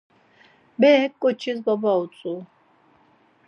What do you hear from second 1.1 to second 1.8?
ǩoçis